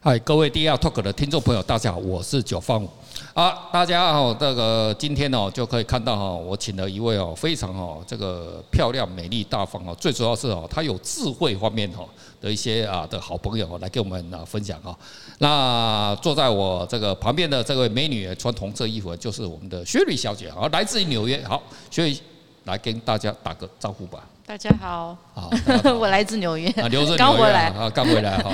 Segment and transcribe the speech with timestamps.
[0.00, 2.88] 嗨，各位 DR Talk 的听众朋友，大家好，我是九方五。
[3.34, 12.08] 啊，大家好，这个今天哦就可以看到哈，我请了一位哦非常哦这个漂亮、美丽、大方哦，最主要是哦他有智慧方面哦
[12.40, 14.96] 的一些啊的好朋友来跟我们啊分享哈。
[15.38, 21.44] 那坐在我这个旁边的这位美女，穿红色衣服就是我们的雪莉小姐，好，来自于纽约。
[21.44, 22.20] 好，雪莉
[22.66, 24.20] 来跟大家打个招呼吧。
[24.46, 25.50] 大家好，好，
[25.98, 28.52] 我来自纽约，留着刚回来啊，刚回来哈。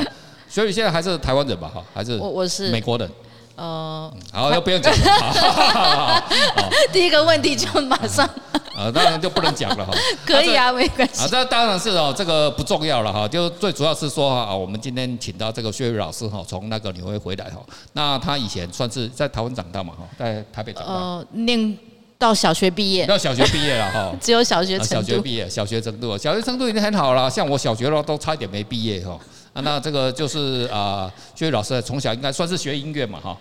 [0.54, 1.68] 所以现在还是台湾人吧？
[1.74, 3.10] 哈，还是我我是美国人。
[3.56, 6.24] 呃，好，要不用讲了。
[6.92, 8.28] 第一个问题就马上。
[8.76, 9.92] 呃，当然就不能讲了哈。
[10.24, 11.24] 可以啊，没关系。
[11.24, 13.26] 啊，这当然是哦，这个不重要了哈。
[13.26, 17.60] 就最主要是说啊，我们今天请到这个薛瑞老师哈，从那个纽约回来哈。
[17.94, 20.92] 那他以前算是在台湾长大嘛哈，在台北长大。
[20.92, 21.76] 呃，念
[22.16, 23.04] 到小学毕业。
[23.06, 24.12] 到小学毕业了哈。
[24.20, 24.94] 只有小学程度。
[24.94, 27.28] 小学毕业，小学程度，小学程度已经很好了。
[27.28, 29.18] 像我小学的话，都差一点没毕业哈。
[29.62, 33.36] 那这个就是啊，薛老师从小应该算是学音乐嘛，哈。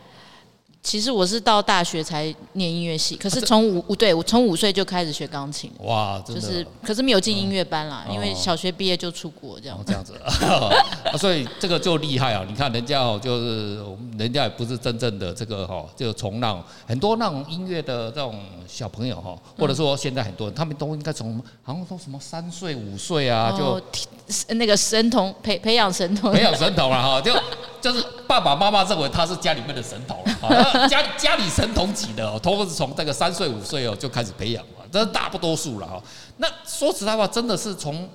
[0.84, 5.72] 其实我是到大学才念音乐系，可是从五五对我从五岁就开始学钢琴。
[5.80, 9.80] 哇，就是可是没有进音乐班啦，因为小学毕业就出国这样。
[9.88, 12.46] 这样子， 啊，所以这个就厉害啊！
[12.48, 13.82] 你看人家哦，就是
[14.18, 18.38] 人家也不是真正的这个哈，就从那种很多那种音乐的这种
[18.68, 23.82] 小朋友哈，或者说现在很多人，他们都应该从好像说什么三岁五岁啊，就
[24.56, 27.34] 那个神童培培养神童，培养神童了哈，就。
[27.84, 30.48] 就是爸爸妈妈认为他是家里面的神童啊，
[30.90, 36.02] 家家里神童级的哦，都是从这个三岁五岁哦就开始培养了，这是大不多数了哈。
[36.38, 38.10] 那说实在话，真的是从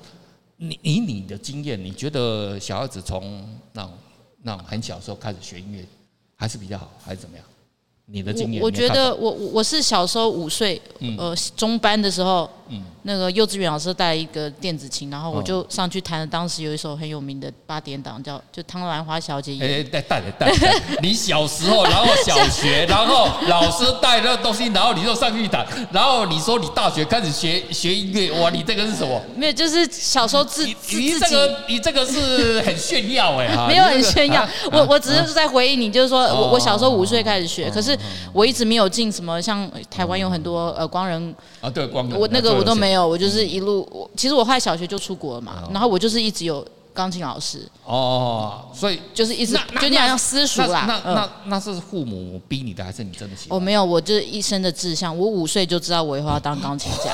[0.57, 3.93] 你以你的经验，你觉得小孩子从那种
[4.43, 5.85] 那种很小时候开始学音乐，
[6.37, 7.45] 还是比较好，还是怎么样？
[8.11, 8.63] 你的经验？
[8.63, 10.81] 我觉得我我是小时候五岁，
[11.19, 12.49] 呃，中班的时候，
[13.03, 16.27] 那个幼稚园老师带一个电子琴，然后我就上去弹了。
[16.27, 19.57] 当时有一首很有名的八点档，叫就汤兰花小姐。
[19.61, 20.75] 哎，带带带带！
[21.01, 29.21] 你小时候，然后小学，然后老师带那个东西，然后你就上去弹，然后你说你大学开始学学音乐，哇，你这个是什么？
[29.37, 30.75] 没有，就是小时候自你
[31.19, 33.67] 这个你这个是很炫耀哎哈！
[33.69, 37.98] 没有很炫耀， 我我只是在回应你，就是说我我小时候五岁开始学，可是。
[38.33, 50.85] 我一直没有进什么，像台湾有很多呃光人啊，对光人，我那个我都没有，我就是一路我其实我后来小学就出国了嘛，然后我就是一直有钢琴老师哦，所以就是一直就那样像私塾啦。
[50.87, 53.55] 那那那是父母逼你的还是你真的喜欢？
[53.55, 57.13] 我没有，我就是一生的志向，我五岁就知道我以后要当钢琴家。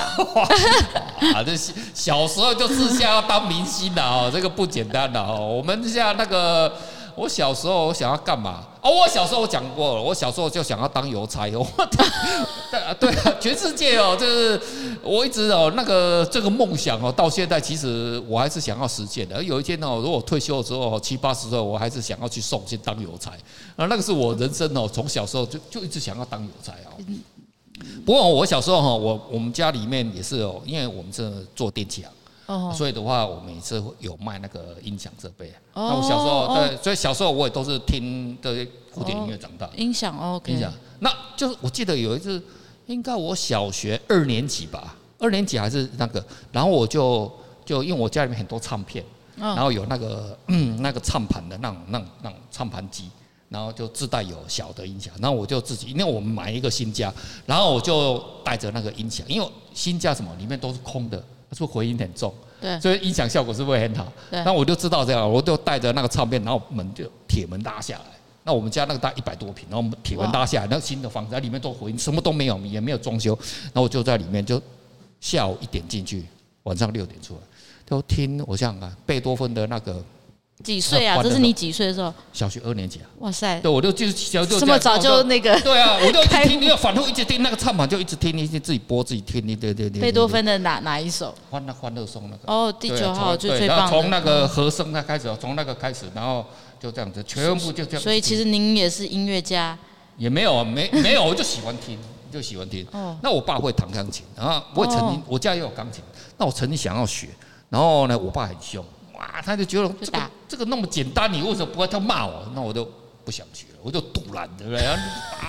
[1.35, 1.55] 啊，这
[1.93, 5.53] 小时候就志向要当明星的哦，这个不简单的哦。
[5.57, 6.71] 我们像那个。
[7.17, 8.61] 我小时候我想要干嘛？
[8.85, 11.65] 哦，我小时候我讲过了，我小时候就想要当邮差哦。
[12.69, 14.61] 对啊，对啊，全世界哦，就是
[15.01, 19.37] 我一直哦那个这个梦想哦，到现在其实我还是想要实现的。
[19.37, 23.31] 而有一天哦，如果退休的时候七八十岁，我还是想要去送去当邮差。
[23.75, 27.01] 啊，那个是我人生哦，从小时候就就一直想要当邮差哦。
[28.05, 32.11] 不过我小时候哈，我我们家里面也是哦，因为我们是做电器啊。
[32.47, 35.49] 哦，所以的话，我每次有卖那个音响设备。
[35.73, 39.69] 哦，那我小时候对，所以小时候我也都是听的古典音乐长大。
[39.75, 40.71] 音响哦，音响。
[40.99, 42.41] 那就是我记得有一次，
[42.85, 47.31] 应该我小学二年级吧，二年级还是那个，然后我就
[47.65, 49.03] 就因为我家里面很多唱片，
[49.35, 53.09] 然后有那个嗯 那个唱盘的那种那种那种唱盘机，
[53.49, 57.11] 然后就自带有小的音响，然后我就自己，因为我们买一个新家，
[57.45, 61.21] 然后我就带着那个音响，因为新家什么里面都是空的。
[61.51, 62.33] 是不是回音很重？
[62.61, 64.11] 对，所以音响效果是不是会很好？
[64.31, 64.43] 对。
[64.43, 68.05] 那我就知道这样，我就带着那个唱片，然后门就铁门拉下来。
[68.43, 73.37] 那我们家那个大一百多平，然后铁门拉下来，那个新的房子，里面都回音，什么都没有，也没有装修。
[73.73, 74.61] 那我就在里面，就
[75.19, 76.25] 下午一点进去，
[76.63, 77.39] 晚上六点出来，
[77.85, 80.03] 就听我想啊，贝多芬的那个。
[80.63, 81.21] 几岁啊？
[81.21, 82.13] 这是你几岁的时候？
[82.31, 83.05] 小学二年级啊！
[83.19, 83.59] 哇塞！
[83.59, 85.53] 对，我就就小就这么早就那个？
[85.61, 90.01] 对啊，我就听，你要反复一直听那个唱盘，就一直听，一直自己播自己听，对对对。
[90.01, 91.35] 贝多芬的哪哪一首？
[91.51, 92.51] 欢乐欢乐颂那个。
[92.51, 93.89] 哦，第九号就最棒。
[93.89, 96.45] 从那个和声那开始，从那个开始，然后
[96.79, 98.01] 就这样子，全部就这样。
[98.01, 99.77] 所以其实您也是音乐家？
[100.17, 101.99] 也没有啊，没 没有，我就喜欢听，
[102.31, 102.87] 就喜欢听。
[102.93, 103.17] 哦。
[103.21, 106.01] 那我爸会弹钢琴，然后我也曾经，我家也有钢琴，
[106.37, 107.27] 那我曾经想要学，
[107.69, 108.83] 然后呢，我爸很凶。
[109.33, 111.87] 哇，他就觉得这个这个那么简单，你为什么不会？
[111.87, 112.87] 他骂我，那我就
[113.23, 114.83] 不想学了，我就堵拦，对不对？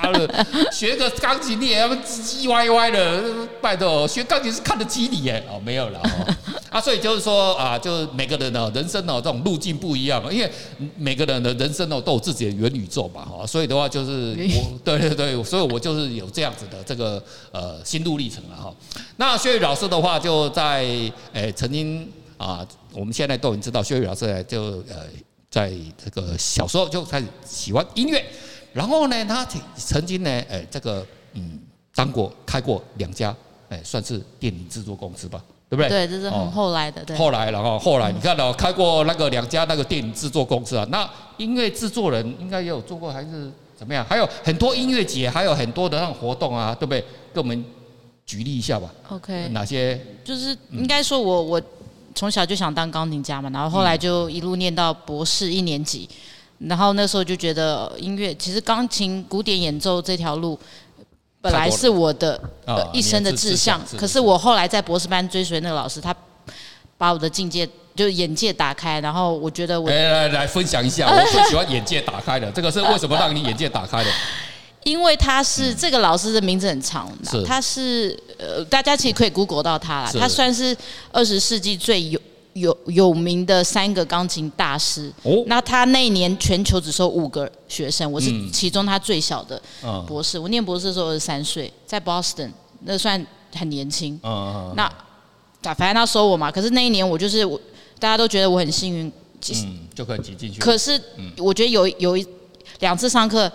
[0.03, 5.45] 妈的，学个钢琴你也要唧唧歪歪的，拜托，学钢琴是看得起你耶。
[5.51, 6.01] 哦，没有了
[6.71, 10.51] 啊，所以就是说啊，就是每个人的人生哦，这种路径不一样，因为
[10.97, 18.73] 每个人的人生呢都有自己的元宇宙嘛，哈，所以的话就是我，对对对，所以我就是有这样子的这个呃心路历程了哈。
[19.17, 20.85] 那薛宇老师的话就在
[21.33, 22.11] 诶曾经。
[22.39, 25.07] 啊，我们现在都已经知道，薛宇老师就呃，
[25.51, 28.25] 在这个小时候就开始喜欢音乐，
[28.73, 31.59] 然后呢，他曾经呢，呃，这个嗯，
[31.95, 33.35] 当过开过两家，
[33.71, 35.89] 哎，算是电影制作公司吧，对不对？
[35.89, 37.03] 对，这是很后来的。
[37.05, 37.17] 对。
[37.17, 44.05] 后来，然后后来，你看到开过那个两家那个电影制作公司啊，那音乐制作人应该也有做过，还是怎么样？
[44.05, 47.01] 还有很多音乐节，还有很多的那种活动啊，对不对？
[47.33, 47.65] 给我们
[48.27, 48.93] 举例一下吧。
[49.09, 49.49] OK。
[49.49, 49.99] 哪些？
[50.23, 51.63] 就是应该说我我。
[52.17, 56.09] 从小就想当钢琴家嘛，然后后来就一路念到博士一年级，
[56.59, 60.59] 然后那时候就觉得音乐其实钢琴古典演奏这条路
[61.43, 62.41] 本来是我的
[62.93, 66.13] 一生的志向，可是我后来在博士班追随那个老师，他
[66.97, 74.11] 把我的境界就眼界打开，然后我觉得我来来来分享一下， 我最喜欢眼界打开的，这个是为什么让你眼界打开的？
[74.85, 77.43] 因为他是这个老师的名字很长，是。
[77.45, 80.13] 他是呃，大家其实可以 Google 到他啦。
[80.13, 80.77] 他算是
[81.11, 82.21] 二十世纪最有
[82.53, 85.13] 有有名的三个钢琴大师。
[85.23, 89.61] 哦，那他那一年全球只收五个学生，我是其中他最小的
[90.07, 90.39] 博士。
[90.39, 92.51] 我念博士的时候二十三岁，在 Boston，
[92.85, 93.25] 那算
[93.55, 94.19] 很年轻。
[94.23, 94.75] 嗯嗯。
[94.77, 94.93] 那
[95.75, 97.61] 反正他收我嘛，可是那一年我就是我，
[97.99, 99.13] 大家都觉得我很幸运，
[99.51, 100.61] 嗯，就可以挤进去。
[100.61, 101.01] 可是
[101.39, 102.27] 我觉得有有一
[102.81, 103.51] 两次上课，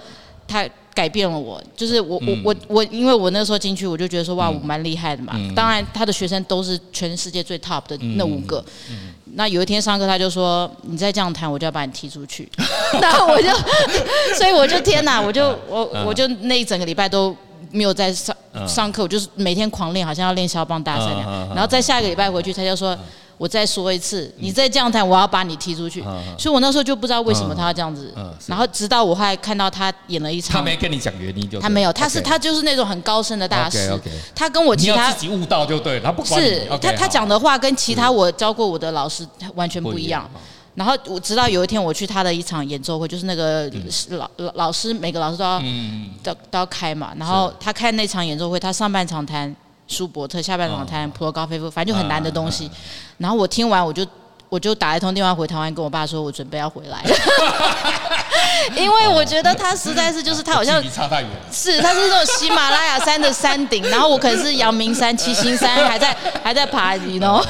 [0.48, 0.68] 他。
[0.93, 5.33] 改变了我，就是我我我我，因为我那时候进去，我就觉得说哇，我蛮厉害的嘛。
[5.55, 8.63] 当然，他的学生都是全世界最 top 的那五个。
[9.35, 12.49] 那有一天上课，他就说：“你再这样弹，我就要把你踢出去。
[13.01, 13.49] ”然后我就，
[14.38, 17.35] 所以我就天哪，我就我我就那一整个礼拜都
[17.71, 18.35] 没有在上
[18.67, 21.49] 上课，我就是每天狂练，好像要练肖邦大赛那样。
[21.49, 22.97] 然后在下一个礼拜回去，他就说。
[23.41, 25.99] 我再说一次，你再这样弹，我要把你踢出去。
[26.38, 28.13] 所以，我那时候就不知道为什么他要这样子。
[28.45, 31.59] 然后，直到我后来看到他演了一场，他没跟你讲原因就。
[31.59, 33.99] 他没有，他是他就是那种很高深的大师。
[34.35, 40.29] 他跟我其他自己悟道就对，他不管是他他讲的话跟其他我教过我的老师完全不一样。
[40.75, 43.67] 然后我直到有一天我去他的一场演奏会，就是那个
[44.09, 45.59] 老老老师每个老师都要
[46.21, 47.11] 都都要开嘛。
[47.17, 49.55] 然后他开那场演奏会，他上半场弹。
[49.91, 52.71] 舒伯特下半场谈普罗高菲夫，反正就很难的东西。
[53.17, 54.07] 然后我听完，我就
[54.47, 57.15] 我就打一通电话回台湾，跟我爸说，我准备要回来了。
[58.75, 61.29] 因为我觉得他实在是，就是他好像差太远。
[61.51, 67.44] 是，他是那种喜马拉雅山的山顶，然后我可能是阳明山、七星山，还在还在爬，你知道。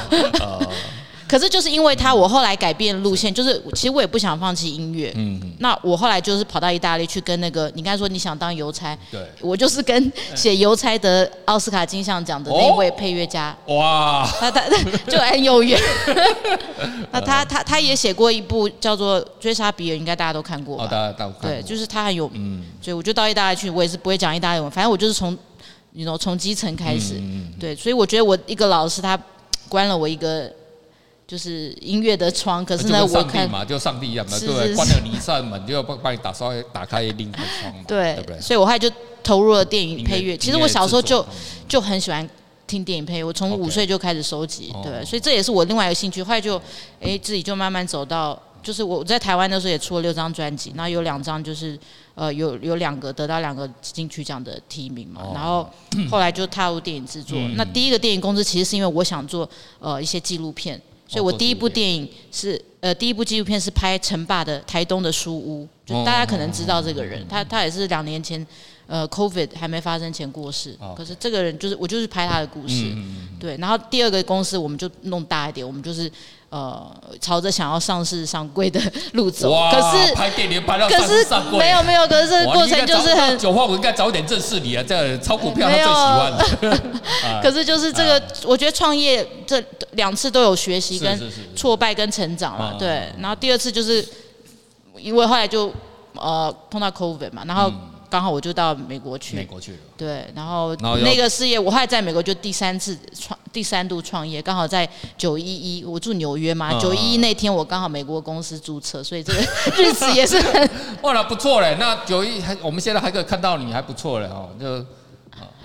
[1.32, 5.10] 可是就是因为他，我后来改变路线，就是其实我也不想放弃音乐。
[5.16, 5.40] 嗯。
[5.60, 13.56] 那我后来就是跑到意大利去跟那个，你刚才说你想当邮差，对，我就是跟写邮差得奥斯卡金像奖的那位配乐家。
[13.68, 14.28] 哇。
[14.38, 14.62] 他他
[15.08, 15.80] 就很有缘。
[17.10, 20.84] 那他他他也写过一部叫做《追杀比尔》，应该大家都看过吧？
[20.84, 21.48] 大家都看过。
[21.48, 22.62] 对，就是他很有，嗯。
[22.82, 25.34] 所以我就到意大利去，我也是不会讲意大利文，反正我就是从，
[25.92, 27.14] 你知道，从基层开始。
[27.16, 27.50] 嗯。
[27.58, 29.18] 对，所以我觉得我一个老师他
[29.70, 30.52] 关了我一个。
[31.32, 38.38] 就是音乐的窗，可是呢，我看嘛，就上帝一样的，对，关了你一扇门，就要帮帮你打稍微打开另一个窗，对，对不对？
[38.38, 38.86] 所以我后来就
[39.24, 40.36] 投入了电影配乐。
[40.36, 41.24] 其实我小时候就
[41.66, 42.28] 就很喜欢
[42.66, 46.22] 听电影配乐，我从五岁就开始收集，对，所以这也是我另外一个兴趣。
[46.22, 46.60] 后来就
[47.00, 51.78] 哎，自己就慢慢走到，就是我在台湾的时候也出了六张专辑，然后有两张就是
[52.14, 55.66] 呃有有两个得到两个金曲奖的提名嘛，然后
[56.10, 57.38] 后来就踏入电影制作。
[57.56, 59.48] 那第一个电影公司其实是因为我想做
[59.80, 60.78] 呃一些纪录片。
[61.12, 68.44] 所以我第一部电影是呃，第一部纪录片是拍陈爸的台东的书屋，就大家可能知道这个人，他他也是两年前
[68.86, 72.92] 呃，COVID 还没发生前过世，可是这个人就是我就是拍他的故事，
[73.38, 73.56] 对。
[73.58, 76.10] 然后第二个公司我们就弄大一点，我们就是
[76.50, 78.80] 呃，朝着想要上市上柜的
[79.12, 79.50] 路走。
[79.70, 83.38] 可是拍电影拍到上市上柜，没有没有，可是这个过程就是很。
[83.38, 87.40] 九号我应该早点正视你啊，这样炒股票他最喜欢的。
[87.42, 89.62] 可是就是这个，我觉得创业这。
[89.92, 93.12] 两次都有学习跟挫败跟成长了，对。
[93.20, 94.02] 然后第二次就是，
[95.02, 95.72] 因为后来就
[96.14, 97.72] 呃碰到 COVID 嘛，然后
[98.08, 99.36] 刚好我就到美国去。
[99.36, 99.78] 美国去了。
[99.96, 109.40] 对，然后那个事业我后来在美国就第三次创第三度创业，刚好在九一一，我住纽约嘛，九一一那天我刚好美国公司注册，所以这个
[109.76, 110.70] 日子也是很
[111.02, 111.76] 哇，那不错嘞。
[111.80, 114.84] 那九一还我们现在还可以看到你还不错嘞哦，就。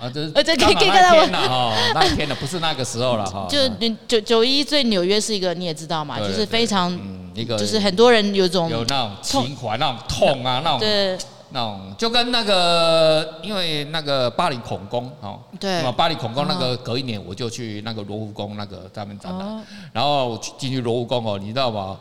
[0.00, 3.46] 啊，这是呃，这可以可以看到我哈，那一天的不是那个时候了哈。
[3.48, 3.58] 就
[4.06, 6.92] 九九一最纽约是一个你也知道嘛，就是非常
[7.34, 11.18] 一个，就是很多人有种有那种情怀，那种痛啊，那种对，
[11.50, 21.98] 那种就跟那个因为那个巴黎恐攻哦，对，巴黎恐攻那个隔一年我就去那个罗浮宫那个在那边展览，然后进去罗浮宫哦，你知道吗？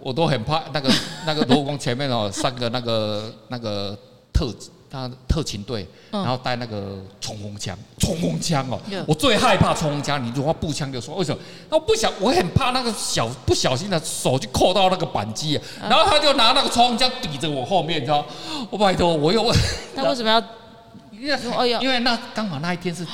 [0.00, 0.90] 我都很怕那个
[1.26, 3.96] 那个罗浮宫前面哦，三个那个那个
[4.32, 4.52] 特
[4.90, 10.22] 他特勤队，然后带那个冲锋枪，冲锋枪哦，嗯、我最害怕冲锋枪。
[10.24, 11.40] 你如果步枪就说为什么？
[11.68, 18.26] 那我不想，我很怕那个小不小心的手就扣到那个扳机，然后他就拿那个冲锋枪抵着我后面，你知道？
[18.68, 19.56] 我拜托，我又问，
[19.94, 20.42] 他为什么要？
[21.80, 23.10] 因为那刚好那一天是纪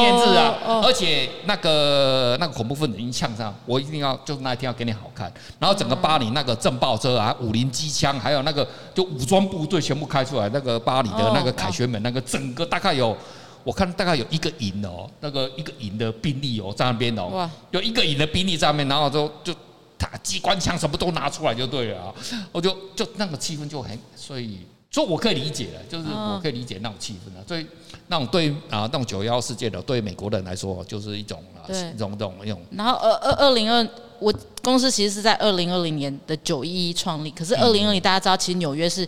[0.00, 5.32] 念日啊，而且那个那个恐怖分子已经呛上，我一定要就是那一天要给你好看。
[5.60, 13.16] 然后整个巴黎那个震爆车啊，五菱机枪，还有那个就武装部队全部开出来，那个巴黎的那个凯旋门，那个整个大概有，
[13.62, 19.54] 我看大概有一个营哦，那个一个营的兵力哦在那边哦，有一个营的兵力在那边，然后就就
[19.96, 22.14] 他机关枪什么都拿出来就对了啊，
[22.50, 24.66] 我就就那个气氛就很所以。
[24.90, 27.44] 所以我可以理解了，就是我可以理解那种气氛了。
[27.46, 27.66] 所以
[28.06, 32.58] 那种对啊，那种九幺事件的，对美国人来说，就是一种啊，一种这种一种。
[32.70, 33.86] 然后二二二零二，
[34.18, 39.06] 我公司其实是在二零二零年的九一一创立，可是二零二零大家知道，其实纽约是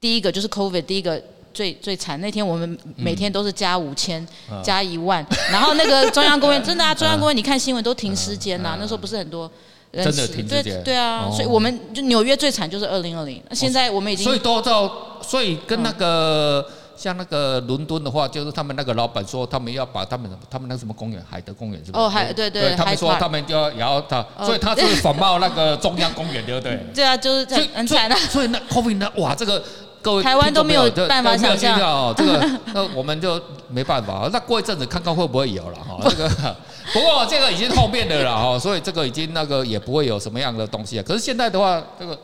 [0.00, 2.18] 第一个，就是 COVID 第一个最最惨。
[2.22, 4.26] 那天我们每天都是加五千，
[4.64, 9.50] 加一万，然后那个中央公园 真的啊，中央公园你看新闻都停尸间呐，那时候不是很多。
[9.92, 13.42] 真的停时间，对啊，所以我们就纽约最惨就是二零二零。
[13.48, 14.90] 那现在我们已经，所以都到，
[15.22, 16.64] 所以跟那个
[16.94, 22.00] 像那个伦敦的话，就是他们那个老板说，他们要把他们他们那什么公园，海德公园是吧？
[22.00, 26.78] 哦，海对对，他们说他们就要也要他，所以他是仿冒那个中央公园，对不对？
[26.94, 28.14] 对啊，就是这样很惨的。
[28.16, 29.62] 所以那 COVID 呢，哇，这个
[30.02, 33.40] 各位台湾都没有办法想象哦，这个那我们就
[33.70, 34.28] 没办法。
[34.30, 36.56] 那过一阵子看看会不会有了哈，这个。
[36.92, 41.04] 不过这个已经后面的了哈，所以这个已经那个也不会有什么样的东西啊。
[41.06, 42.18] 可是现在的话，这个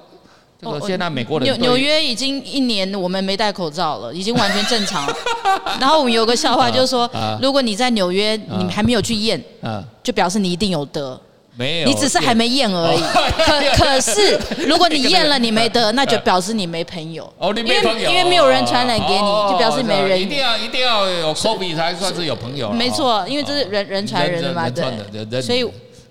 [0.61, 5.16] 这个现在美国人纽纽约已经一年我们没戴口罩了，已经完全正常了。
[5.80, 7.11] 然后我们有个笑话就是说，
[7.42, 9.42] 如果你在纽约你还没有去验，
[10.02, 11.21] 就表示你一定有得。
[11.56, 13.00] 没有，你只是还没验而已。
[13.44, 17.32] 可 可是，如果你验了你没得， 那就表示你没朋友。
[17.38, 20.20] 哦，你没朋友，因为没有人传染给你，就表示没人。
[20.20, 22.70] 一定要一定要有 COVID 才算是有朋友。
[22.73, 25.40] 没错，因为这是人人传人的嘛，对。
[25.40, 25.64] 所以。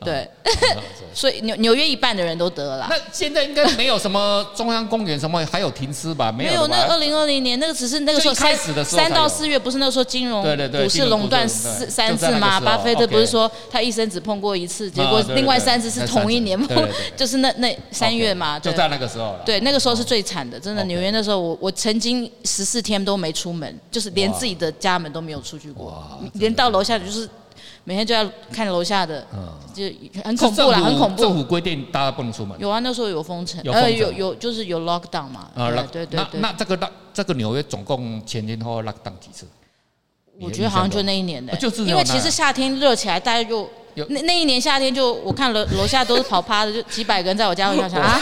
[0.03, 0.27] 对，
[1.13, 2.87] 所以纽纽约一半的人都得了。
[2.89, 6.31] 那现在应该没有什么中央公园什么还有停尸吧？
[6.31, 6.51] 没有。
[6.51, 12.59] 没有，那二零二零年那个只是那个时候开始的时候，三到四月不是那个时候金融股市垄断四三次吗？
[12.59, 18.59] 巴菲特不是说他一生只碰过一次，结果另外三次是同一年碰， 就是那那三月嘛。
[18.59, 19.35] 就在那个时候。
[19.45, 20.83] 对，那个时候是最惨的，真的。
[20.85, 27.29] 纽约那时候我我曾经十四天都没出门，就是连自己的家门都没有出去过，连到楼下就是。
[27.85, 29.27] 每天就要看楼下的，
[29.73, 29.83] 就
[30.23, 31.21] 很恐怖啦，很恐怖。
[31.21, 32.57] 政府规定大家不能出门。
[32.57, 35.49] 有啊，那时候有封城，呃，有有就是有 lockdown 嘛。
[35.53, 36.39] 啊，对对对。
[36.39, 39.45] 那那这个这个纽约总共前前后后 lockdown 几次？
[40.39, 41.51] 我觉得好像就那一年的，
[41.85, 43.69] 因为其实夏天热起来，大家就
[44.07, 48.17] 那那一年夏天就我看楼楼下都是跑趴的，就几百个人在我家楼下想啊，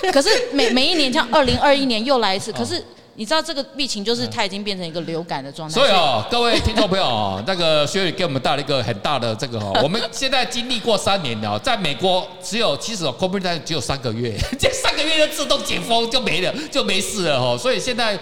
[0.00, 2.82] 这可是每每一年像二零二一年又来一次，可是。
[3.16, 5.74] 你知道这个疫情就是它已经变成一个流感的状态。
[5.74, 17.56] 所以哦，各位听众朋友哦， 那个薛宇给我们带了一个很大的这个哦， 我们现在经历过三年了，在美国只有其实哦，COVID 只有三个月， 这三个月就自动解封就没了，就没事了哦。
[17.58, 18.18] 所以现在。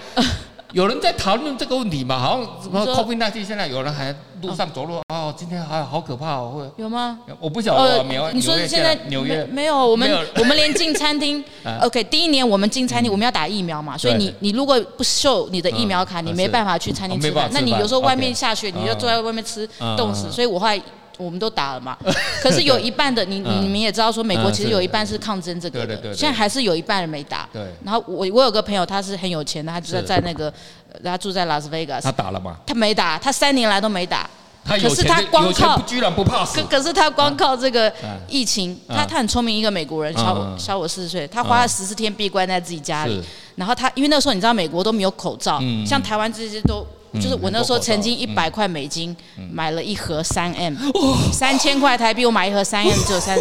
[0.72, 2.18] 有人在讨论这个问题嘛？
[2.18, 4.10] 好像什么 COVID-19 现在有人还
[4.42, 7.18] 路上走路哦，今天还好可怕哦，会有吗？
[7.38, 8.30] 我不晓得，没有。
[8.32, 9.76] 你说现在纽约没有？
[9.76, 11.42] 我们我们连进餐厅，
[11.82, 17.48] OK，第一年我们进餐厅我们要打疫苗嘛，所以你你如果不秀你的疫苗卡，你没办法去餐厅吃饭。
[17.52, 20.30] 那你有时候外面下雪，你就坐在外面吃，冻死。
[20.30, 20.80] 所以我后来。
[21.22, 21.96] 我们都打了嘛，
[22.42, 27.48] 可是有一半的你你们也知道说，美国其实有一半是抗争这个的，现在还是有一半人没打。
[27.52, 27.62] 对。
[27.84, 30.52] 然后我我有个朋友，他是很有钱的，他就在在那个，
[31.04, 32.04] 他住在拉斯维加斯。
[32.04, 32.56] 他打了吗？
[32.66, 34.28] 他没打，他三年来都没打。
[34.64, 36.60] 他有钱，有钱居然不怕死。
[36.60, 37.92] 可可是他光靠这个
[38.28, 43.20] 疫情，他他很聪明，一个美国人，小我小我四十岁，他花了十四天闭关在自己家里。
[43.56, 46.86] 然后他因为那时候你知道美国都没有口罩，像台湾这些都。
[47.14, 49.14] 就是我那时候曾经一百块美金
[49.50, 50.74] 买了一盒三 M，
[51.30, 53.38] 三千块台币我买一盒三 M 只有三，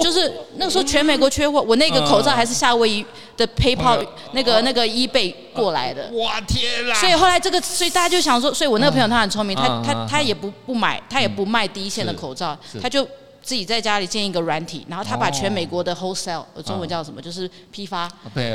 [0.00, 3.06] 就是那个时候全美国缺货，我那个口罩还是夏威夷
[3.36, 6.10] 的 PayPal 那个那个 eBay 过来的。
[6.14, 6.94] 哇天啦！
[6.94, 13.04] 所以后来这个，所以大家就想说，所以我那个朋友他很聪明，他他他也不不买，他也不卖第一线的口罩，他就
[13.42, 18.10] 自己在家里建一个软体，然后他把全美国的 wholesale，中文叫什么，就是批发，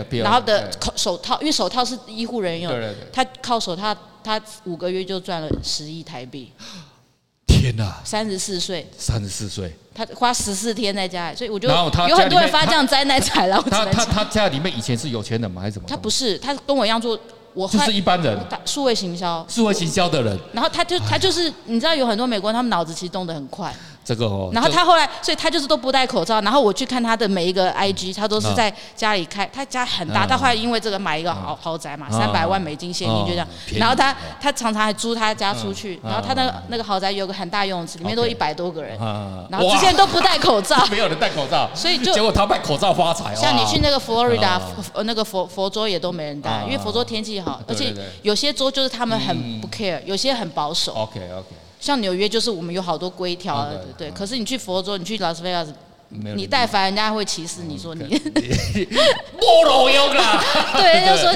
[0.09, 3.95] 然后的口手套，因为手套是医护人员用，他靠手套。
[4.23, 6.51] 他五个月就赚了十亿台币，
[7.47, 8.01] 天哪！
[8.03, 13.61] 三十四岁，三十四岁，他花十四天在家里，所以我就有很多人发这样灾难财了。
[13.69, 15.61] 他他他家里面以前是有钱人吗？
[15.61, 15.85] 还是什么？
[15.87, 17.19] 他不是，他跟我一样做，
[17.53, 20.39] 我就是一般人，数位行销，数位行销的人。
[20.53, 23.75] 然后他就他就是，你知道有很多美国人，他们脑子其实动得很快。
[24.03, 26.41] 这个哦，然后他后来，所以他就是都不戴口罩。
[26.41, 30.25] 然后我去看他的每一个 IG，他都是在家里开，他家很大。
[30.25, 33.47] 他后来因为这个买一个豪豪宅嘛，三百万美金现金就这样。
[33.75, 35.99] 然后他他常常还租他家出去。
[36.03, 38.97] 然后他那个那个豪宅有个很大游泳池，里面都一百多个人。
[39.49, 43.35] 然后之前都不戴口罩，没有人戴口罩，所以就结果他卖口罩发财。
[43.35, 44.59] 像你去那个佛罗里达，
[44.93, 50.93] 呃那个佛佛州也都没人戴，因为佛州天气好，而且有些州就是他们很不 care，有些很保守。
[50.93, 51.68] OK OK。
[51.79, 53.65] 像纽约就是我们有好多规条，
[53.97, 54.11] 对对。
[54.11, 55.73] 可是你去佛州，你去拉斯维加斯，
[56.09, 58.03] 你带反人家会歧视你说你。
[58.03, 60.43] 没路用啦。
[60.75, 61.31] 对，就说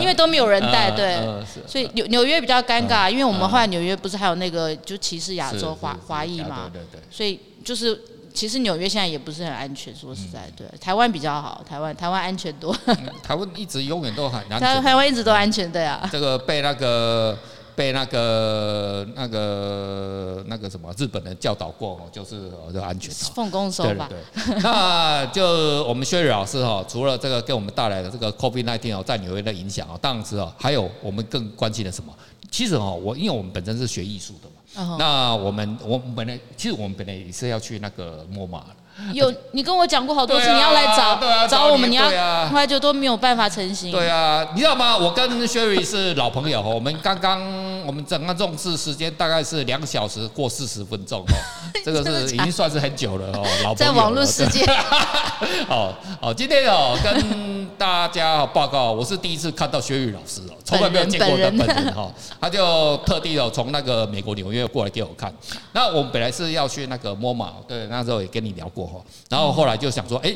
[0.00, 1.16] 因为都没有人带，对。
[1.64, 7.00] 所以纽纽约比较尴尬，因为我们后来纽约不是还有那个就歧视亚洲华华裔嘛，对对。
[7.08, 7.96] 所以就是
[8.32, 10.66] 其实纽约现在也不是很安全，说实在，对。
[10.80, 12.76] 台湾比较好，台湾台湾安全多。
[13.22, 14.60] 台湾一直永远都很安全。
[14.60, 16.08] 台台湾一直都安全，对啊。
[16.10, 17.38] 这个被那个。
[17.76, 23.12] 被那个、那个、那个什么日本人教导过哦，就是就安全。
[23.34, 24.08] 奉公守法。
[24.08, 24.62] 对对。
[24.62, 25.44] 那就
[25.84, 32.14] 我们 Sherry 老师哈，除了这个给我们带来的这个 COVID-19 哦，在纽约的影响哦，当然是哦，还有我们更关心的什么？
[32.50, 34.48] 其实哦，我因为我们本身是学艺术的
[34.80, 38.60] 嘛，那我们我们本来其实我们本来也是要去那个 MoMA
[39.12, 42.04] 有，你跟我讲过好多次，你要来找找我们，你要，
[42.48, 43.90] 后来就都没有办法成型。
[43.90, 44.96] 对啊，你知道吗？
[44.96, 47.40] 我跟 Sherry 是老朋友哦，我们刚刚
[47.84, 51.34] 我们整个重视时间大概是两小时过四十分钟哦，
[51.84, 53.86] 这个是已经算是很久了哦，老朋友。
[53.86, 54.64] 在网络世界。
[55.68, 62.08] 哦哦，今天哦跟大家报告，我是第一次看到 Sherry 老师哦，从来没有见过的本人哈，
[62.40, 65.34] 他就特地哦从那个美国纽约过来给我看。
[65.72, 68.83] 那我们本来是要去那个 MoMA，对，那时候也跟你聊过。
[69.28, 70.34] 然后后来就想说，哎，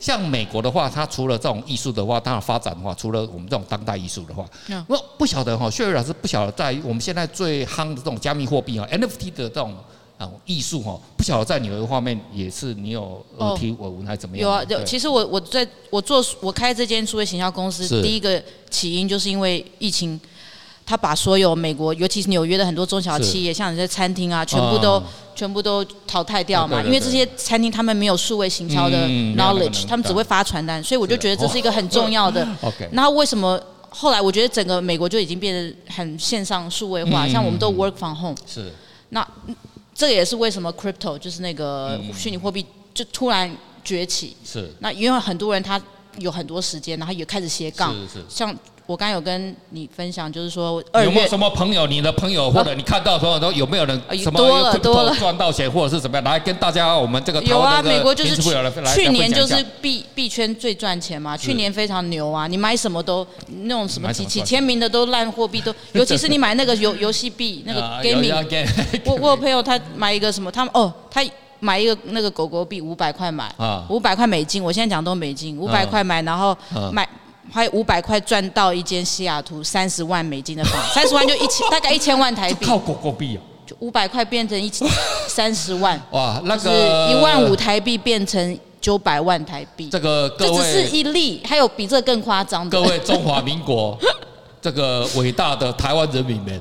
[0.00, 4.46] 像美国的话，它除了这种艺术的话，它的发展的话，除了我们这种当代艺术的话，
[4.86, 9.74] 我不晓得哈，薛伟老师不晓得在我们现在最夯的这种加密货币啊，NFT 的这种
[10.18, 14.48] 啊艺术哈，不晓得在你的方面也是你有耳听耳闻还是怎么样？
[14.48, 14.84] 有啊，有。
[14.84, 20.20] 其实我我在我做我开这间数位行销公司，第一个起因就是因为疫情。
[20.86, 25.02] 他把所有美国，尤其是纽约的很多中小企业，像这些餐厅啊，全部都
[25.34, 26.82] 全部都淘汰掉嘛。
[26.82, 32.46] 因为这些餐厅他们没有数位行销的 knowledge，他们只会发传单，所以我就觉得这是一个很重要的。
[32.92, 38.36] 然后 为什么后来我觉得整个美国就已经变得很线上数位化，像我们都 work from home。
[38.46, 38.70] 是。
[39.08, 39.26] 那
[39.94, 43.50] 这个也是为什么 crypto 就是那个虚拟货币就突然
[43.82, 44.36] 崛起。
[44.44, 44.70] 是。
[44.80, 45.80] 那因为很多人他
[46.18, 47.94] 有很多时间，然后也开始斜杠。
[47.94, 48.24] 是是。
[48.28, 48.54] 像。
[48.86, 56.24] 我刚有跟你分享，就是说有没有什么朋友，你的朋友或者你看到的朋友都有没有人什么多了多了赚到钱，或者是怎么样？
[56.24, 58.36] 来跟大家我们这个有啊，美国就是
[58.94, 63.26] 去年就是币币圈最赚钱嘛，去年非常牛啊，你买什么都
[63.62, 68.70] 那种什么几几千名的都烂货币都， 尤其是你买那个游游戏币那个 gaming，
[69.06, 71.24] 我我有朋友他买一个什么，他们哦他
[71.58, 76.54] 买一个那个狗狗币五百块买啊，五百块美金，我现在讲都美金，五百块买，然后
[76.92, 77.08] 买。
[77.52, 82.66] 还有五百块赚到一间西雅图三十万美金的房， 三十万就一千，大概一千万台币。
[82.66, 83.40] 靠狗狗币啊！
[83.66, 84.86] 就五百块变成一千
[85.28, 86.00] 三十万。
[86.10, 89.88] 哇，那个一万五台币变成九百万台币。
[89.90, 92.80] 这个各位，这只是一例，还有比这更夸张的。
[92.80, 93.96] 各位中华民国
[94.60, 96.60] 这个伟大的台湾人民们。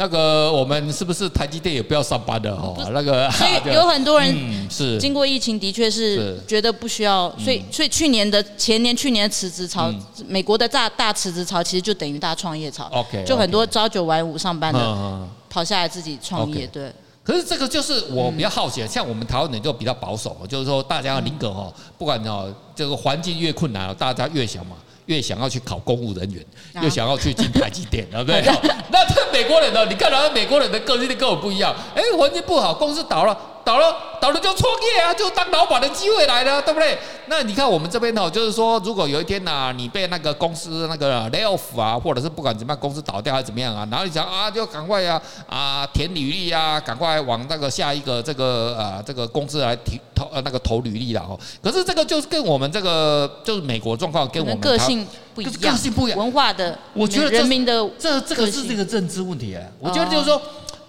[0.00, 2.72] 那个我们是不是台积电也不要上班了哈？
[2.92, 9.92] 那个所以 有很多人是经过疫情的确是觉得不需要，所以所以去年的前年去年的辞职潮，
[10.28, 12.88] 美国的大大辞职潮其实就等于大创业潮。
[12.92, 16.64] OK，就很多朝九晚五上班的跑下来自己创业。
[16.68, 16.92] 对。
[17.24, 24.76] 可是这个就是我比较好奇，像我们台湾人就比较保守，就是说大家宁可哈，不管哦这个环境越困难，大家越想嘛。
[25.08, 26.44] 越想要去考公务人员，
[26.82, 28.42] 越想要去进台积电， 对不对？
[28.92, 29.84] 那这美国人呢？
[29.86, 31.74] 你看到美国人的个性跟我不一样。
[31.94, 33.36] 哎，环境不好，公司倒了。
[33.68, 36.96] 倒了，倒了就创业啊，就当老板的机会来了，对不对？
[37.26, 51.38] 那你看我们这边哦，就是说，如果有一天呐、啊，你被那个公司那个 lay off 啊，或者是不管怎么样，公司倒掉还是怎么样啊，然后你想啊，就赶快呀啊填履历啊，赶快往那个下一个这个啊这个公司来提投呃那个投履历了哦。
[51.62, 59.62] 可是这个就是跟我们这个就是美国状况跟我们个性不一样，个性不一样，文化的，我觉得人民的这这个是这个认知问题啊。
[59.78, 60.40] 我觉得就是说。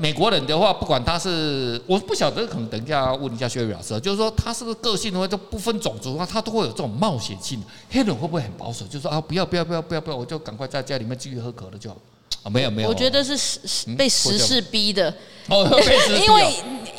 [0.01, 7.61] 美国人的话，不管他是，我不晓得，可能等一下问一下薛伟老师，就是说他是不是个性的话，就不分种族的话，他都会有这种冒险性。
[7.91, 8.85] 黑人会不会很保守？
[8.85, 11.97] 就是说啊，不要不要不要不要不要，我就赶快在家里面继续喝可乐就好。
[12.43, 15.13] 啊，没有没有，我觉得是时被时事逼的。
[15.51, 16.55] 因为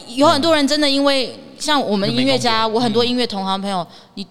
[0.09, 4.27] 有很多人真的因为像我们音乐家，我很多音乐同行朋友，你。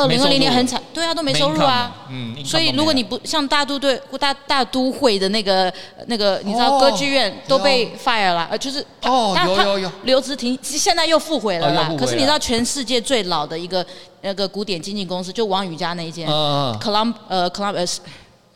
[0.00, 2.06] 二零二零年很惨，对啊，都没收入啊。
[2.08, 5.72] 嗯，所以如果你不像大都对大大都会的那个
[6.06, 11.94] 那个，你知道歌剧院都被 fire 了，呃，就是哦，有有有，留职停，现在又复回了啦。
[11.98, 13.84] 可是你知道全世界最老的一个
[14.22, 17.98] 那个古典经纪公司，就王羽佳那一间，Colum 呃 Columbus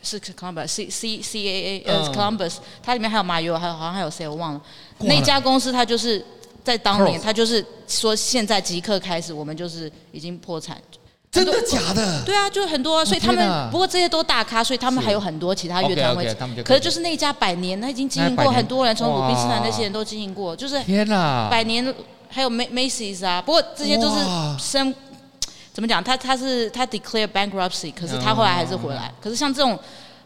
[0.03, 4.61] 是 Columbus C C C A A 呃 Columbus，它里面还有马友，还有好像还有谁我忘了。
[4.99, 6.25] 那家公司它就是
[6.63, 10.77] 在当年，它就是说现在即刻开始，我们就是已经破产。
[11.35, 12.23] 真的假的？
[12.25, 16.25] 对啊，就很多啊，所以他们不过这些都大咖，所以他们还有很多其他乐团会。
[16.63, 21.95] 可是就是那家百年，他已经经营过很多人，从鲁宾斯坦那些人都经营过，就是天哪，百年
[22.29, 23.43] 还有 Macy's 啊。
[23.43, 24.17] 不过这些都是
[24.59, 24.95] 生
[25.73, 26.03] 怎么讲？
[26.03, 29.13] 他他是他 declare bankruptcy，可是他后来还是回来。
[29.21, 29.79] 可是像这种。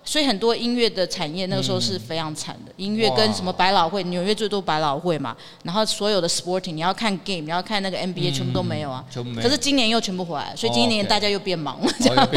[0.09, 9.05] 所以很多音乐的产业那个时候是非常惨的，音乐跟什么百老汇，纽约最多百老汇嘛，然后所有的 sporting，你要看 game，你要看那个 NBA，全部都没有啊。
[9.37, 12.29] 可是今年又全部回来，所以今年大家又变忙了，这 样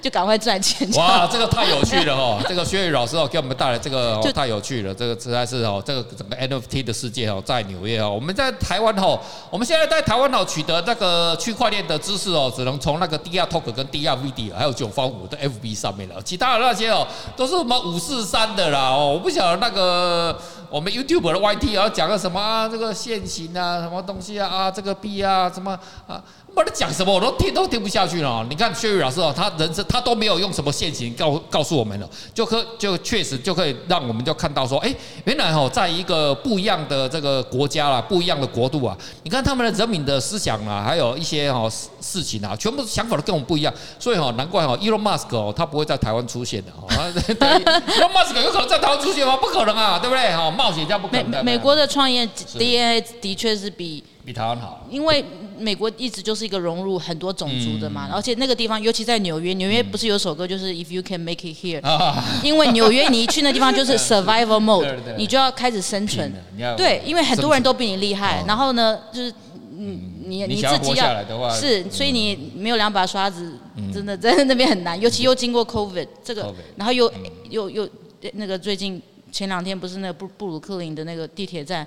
[0.00, 0.88] 就赶快赚钱。
[0.92, 2.40] 哇，这个太有趣了哦！
[2.48, 9.18] 这个薛宇老师哦，给我们带来这个太有趣了，这个实在是哦，这个整个 NFT 的世界哦，在纽约哦，我们在台湾哦，
[9.50, 16.67] 我们现在在台湾哦，取得那个区块链的知识哦，只能从那个 DR Talk 跟 DR Video 还有九方五的 FB 上面了，其他的。
[16.68, 26.22] 那些哦，都是什么五四三的啦哦，我不晓得那个我们 YouTube 的 YT 要讲个什么啊，这个现行啊，什么东西啊啊，这个币啊，什么啊。
[26.58, 28.44] 不知道讲什么，我都听都听不下去了。
[28.50, 34.92] 你看薛宇老师哦，他人生他都没有用什么线型告告诉我们了，就可就确实就可以让我们就看到说，哎，
[35.24, 43.72] 原来哦，在一个不一样的这个国家啦，不一样的国度啊，你看他们的人民的思想啊，还有一些哈事情啊，全部想法都跟我们不一样。
[44.00, 46.88] 所以哈，难怪哈，Elon Musk 哦，他不会在台湾出现的 哈。
[46.88, 49.36] Elon Musk 有可能在台湾出现吗？
[49.36, 50.34] 不可能啊，对不对？
[50.34, 51.44] 哈，冒险家不可能。
[51.44, 55.24] 美美国的创业 DNA 的确是比比台湾好，因为。
[55.60, 62.14] 美国一直就是一个融入很多种族的嘛，嗯、而且那个地方，尤其在纽约，纽约不是有首歌就是 If you can make it here，、嗯、
[62.44, 66.32] 因为纽约你一去那地方就是 survival mode，你就要开始生存，
[66.76, 69.34] 对，因为很多人都比你厉害，然后呢，就是
[69.76, 73.58] 嗯，你你自己要是，所以你没有两把刷子，
[73.92, 77.12] 真的在那边很难，尤其又经过 COVID 这个，然后又
[77.50, 77.88] 又又
[78.34, 81.84] 那个最近前两天不是那个布布鲁克林的那个地铁站，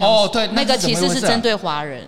[0.00, 2.06] 哦对，那个其实是针对华人。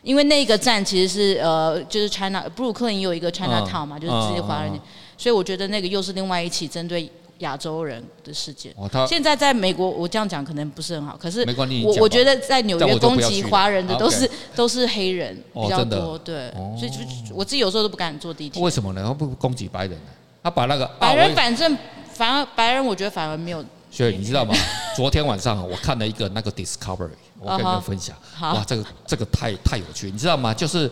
[0.00, 4.72] 因为那个站其实是呃，就是 China，布鲁克林有一个 China Town 嘛，就是直接华人，
[5.18, 8.72] 所以我觉得那个又是另外一起针对亚洲人的事件。
[9.06, 11.44] 现在在美国，我这样讲可能不是很好，可是
[11.84, 16.98] 我我觉得在纽约攻击华人的都是都是黑人比较多，对，所以就
[17.34, 18.62] 我自己有时候都不敢坐地铁。
[18.62, 19.04] 为什么呢？
[19.04, 20.10] 他不攻击白人呢？
[20.44, 21.76] 他把那个白人反正
[22.14, 23.62] 反而白人，我觉得反而没有。
[23.90, 24.54] 所以你知道吗？
[24.98, 27.10] 昨天晚上我看了一个那个 Discovery。
[27.38, 28.52] 我跟你们分享，uh.
[28.52, 30.52] 哇，这个这个太太有趣，你知道吗？
[30.52, 30.90] 就是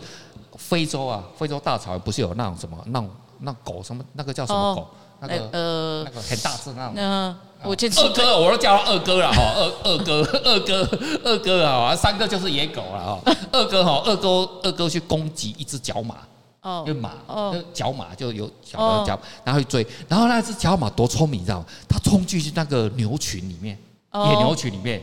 [0.55, 4.87] 非洲啊，非洲大草原不是有那种什么那种那狗什么那个叫什么狗？Oh,
[5.19, 6.93] 那个呃那个很大只那种。
[6.95, 10.89] 嗯、uh, 我见二哥，我都叫他二哥了哈，二二哥二哥
[11.25, 13.35] 二哥啊，三哥就是野狗了哈。
[13.51, 16.15] 二哥哈，二哥二哥去攻击一只角马，
[16.61, 21.65] 哦，马，哦，角马就有小的角，然后去追，然后那只角马多聪明，你知道吗？
[21.89, 23.77] 它冲进去那个牛群里面，
[24.25, 25.01] 野牛群里面。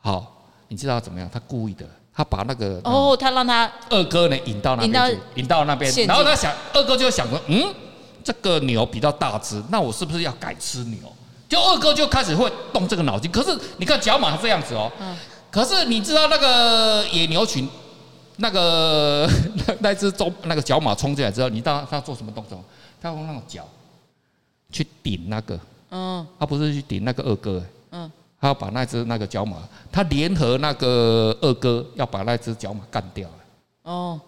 [0.00, 1.28] 好，你知道怎么样？
[1.32, 7.74] 他故意的，他把那个哦，他让他二哥呢引到那边去，引到那边，然后他想，二哥就想说，嗯，
[8.24, 10.98] 这个牛比较大只，那我是不是要改吃牛？
[11.48, 13.30] 就二哥就开始会动这个脑筋。
[13.30, 14.90] 可是你看角马是这样子哦，
[15.50, 17.68] 可是你知道那个野牛群，
[18.36, 19.28] 那个
[19.66, 22.62] 那 那只中那个角马冲进来之后，你知道他做什么动作？
[23.00, 23.66] 他用那种脚
[24.70, 25.58] 去顶那个，
[25.90, 27.66] 嗯，他不是去顶那个二哥，嗯。
[28.40, 29.56] 他要把那只那个角马，
[29.90, 33.34] 他联合那个二哥，要把那只角马干掉了。
[33.82, 34.20] 哦，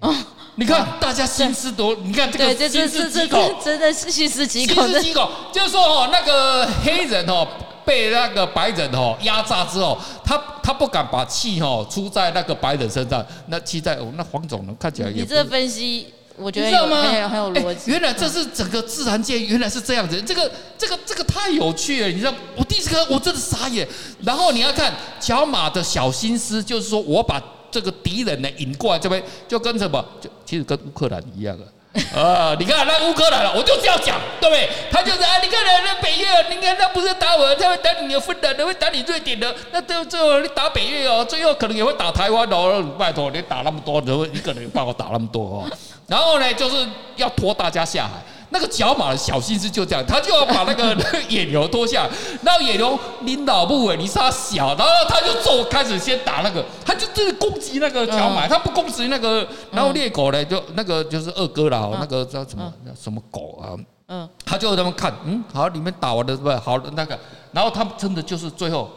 [0.00, 0.14] 哦，
[0.54, 4.84] 你看大家心思多，你看这个心思极恐，真的是心思极恐。
[4.84, 7.46] 心思极恐，就是说哦，那个黑人哦
[7.84, 15.22] 被那个白人哦压榨之后，他他不敢把气哦出在那个白人身上，那气在那黄种人看起来也。
[15.22, 16.14] 你这分析。
[16.36, 17.90] 我觉得有很有很有逻辑。
[17.90, 20.20] 原来这是整个自然界，原来是这样子。
[20.22, 22.34] 这个这个这个太有趣了，你知道？
[22.56, 23.86] 我第一次看，我真的傻眼。
[24.22, 30.04] 然后你要看角马的小心思，就是说我把这个敌人呢引过来这边，就跟什么？
[30.20, 31.64] 就其实跟乌克兰一样啊。
[32.12, 34.68] 啊，你看那乌克兰了，我就这样讲，对不对？
[34.90, 42.84] 他就是啊，你看那那北约，你看他不是打我，他会打你的芬兰，他会打你瑞典的，那最后最后你打北约哦，最后可能也会打台湾哦。
[42.98, 45.70] 拜托，你打那么多，你会一个人有办法打那么多哦？
[46.06, 46.86] 然后呢，就是
[47.16, 48.22] 要拖大家下海。
[48.50, 52.08] 那个角马的小心思就这样，他就要把那个那个野牛拖下，
[52.42, 63.74] 然后野牛领导不稳，你是他小，然后他就走开始先打那个，他就就是攻击那个角马，他不攻击那个，然后猎狗呢就那个就是二哥啦，那个叫什么什么狗啊，
[64.06, 66.56] 嗯，他就他们看，嗯，好，里面打完了是不是？
[66.58, 67.18] 好的那个，
[67.50, 68.88] 然后他们真的就是最后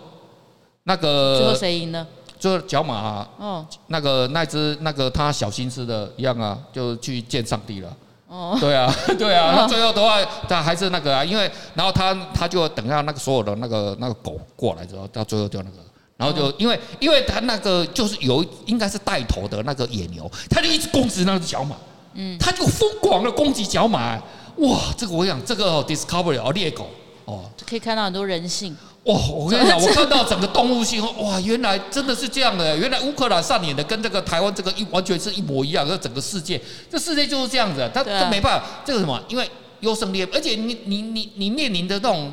[0.84, 2.06] 那个最后谁赢呢？
[2.39, 7.95] 最后角马啊，哦，那个那只那个他小心思的一样啊，就去见上帝了。
[8.28, 10.19] 哦，对啊， 对啊，那最后的话，
[10.50, 15.78] 他还是那个啊，因为然后他他就等下那个所有的那个那个狗过来之后，到最后就那个，
[16.17, 21.78] 然后就因为因为他那个就是有应该是带头的那个野牛，他就一直攻击那只角马，
[22.15, 24.17] 嗯，他就疯狂的攻击角马，
[24.58, 26.89] 哇，这个我想这个 Discovery 哦猎狗
[27.28, 28.76] 哦，可以看到很多人性。
[29.04, 29.16] 哇！
[29.30, 32.76] 我跟你讲， 我看到整个动物性哇，原来真的是这样的。
[32.78, 35.88] 原来乌克兰上演的跟这个台湾这个一完全是一模一样。
[35.88, 37.90] 这整个世界，这世界就是这样子。
[37.94, 39.22] 他他没办法，这个什么？
[39.30, 39.50] 因为
[39.82, 42.32] 优胜劣，而且你你你你面临的那种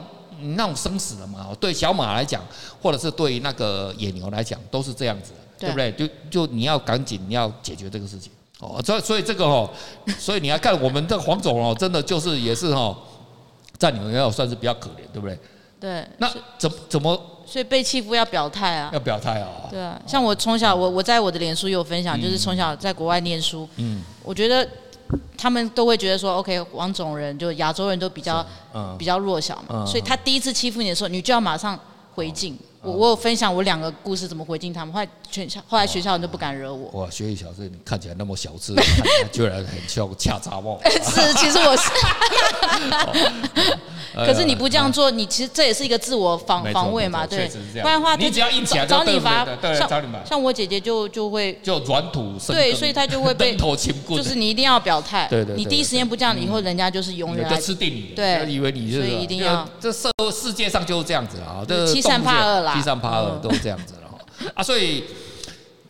[0.57, 1.49] 那种生死的嘛。
[1.61, 2.41] 对小马来讲，
[2.81, 5.93] 或者是对那个野牛来讲，都是这样子，对不对？
[5.93, 8.83] 就就你要赶紧你要解决这个事情哦。
[8.85, 9.71] 所以所以这个哦，
[10.19, 12.97] 所以你要看我们这个黄总哦，真的就是也是哦，
[13.85, 15.39] 在你们要算是比较可怜，对不对？
[15.81, 17.21] 对，那怎怎么？
[17.47, 18.91] 所以被欺负要表态啊！
[18.91, 19.69] 要表态啊！
[19.71, 24.67] 对啊，像我从小，我我在我的脸书有分享，就是从小在国外念书，嗯，我觉得
[25.37, 28.45] 他们都会觉得说，OK，黄种人就亚洲人都比较
[28.99, 31.79] 比较弱小嘛，所以他第一次欺负你的时候，你就要马上
[32.15, 32.59] 回敬。
[32.85, 37.01] 我我有分享我两个故事怎么回敬他们，后来全校后来学校人都不敢惹我。
[37.01, 38.75] 哇，学习小事，你看起来那么小资，
[39.33, 40.79] 居然很像恰杂帽。
[40.85, 41.91] 是，其实我是。
[44.15, 47.51] 可是你不这样做，你其实这也是一个自我防防卫嘛，对。
[47.83, 49.45] 不然的话，你只要硬起来，找你罚。
[49.75, 52.35] 像像我姐姐就就会就软土。
[52.47, 53.57] 对，所以她就会被。
[53.57, 55.27] 就是你一定要表态。
[55.29, 55.57] 对对。
[55.57, 57.49] 你第一时间不这样，以后人家就是永远。
[57.49, 58.13] 就吃定你。
[58.15, 58.45] 对。
[58.47, 58.99] 以为你是。
[58.99, 59.67] 所以一定要。
[59.81, 62.74] 这社世界上就是这样子啊，这欺善怕恶啦。
[62.75, 65.05] 欺善怕恶都是这样子了啊，所以。